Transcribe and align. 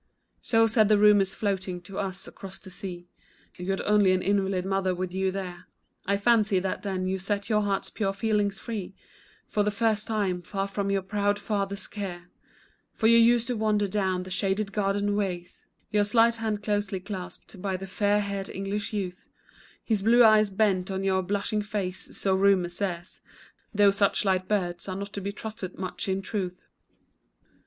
So 0.41 0.65
said 0.65 0.87
the 0.87 0.97
rumors 0.97 1.35
floating 1.35 1.79
to 1.81 1.99
us 1.99 2.27
across 2.27 2.57
the 2.57 2.71
sea, 2.71 3.07
You 3.55 3.69
had 3.69 3.81
only 3.81 4.13
an 4.13 4.23
invalid 4.23 4.65
mother 4.65 4.95
with 4.95 5.13
you 5.13 5.29
there, 5.31 5.67
I 6.07 6.17
fancy 6.17 6.57
that 6.59 6.81
then 6.81 7.05
you 7.05 7.19
set 7.19 7.51
your 7.51 7.61
heart's 7.61 7.91
pure 7.91 8.11
feelings 8.11 8.57
free 8.59 8.95
For 9.47 9.61
the 9.61 9.69
first 9.69 10.07
time, 10.07 10.41
far 10.41 10.67
from 10.67 10.89
your 10.89 11.03
proud 11.03 11.27
old 11.37 11.39
father's 11.39 11.85
care, 11.85 12.31
For 12.91 13.05
you 13.05 13.19
used 13.19 13.45
to 13.49 13.55
wander 13.55 13.87
down 13.87 14.23
the 14.23 14.31
shaded 14.31 14.71
garden 14.71 15.15
ways, 15.15 15.67
Your 15.91 16.03
slight 16.03 16.37
hand 16.37 16.63
closely 16.63 16.99
clasped 16.99 17.61
by 17.61 17.77
the 17.77 17.85
fair 17.85 18.21
haired 18.21 18.49
English 18.49 18.93
youth, 18.93 19.27
His 19.83 20.01
blue 20.01 20.23
eyes 20.23 20.49
bent 20.49 20.89
on 20.89 21.03
your 21.03 21.21
blushing 21.21 21.61
face, 21.61 22.17
so 22.17 22.33
rumor 22.33 22.69
says, 22.69 23.21
Though 23.71 23.91
such 23.91 24.25
light 24.25 24.47
birds 24.47 24.89
are 24.89 24.95
not 24.95 25.13
to 25.13 25.21
be 25.21 25.31
trusted 25.31 25.77
much 25.77 26.09
in 26.09 26.23
truth. 26.23 26.65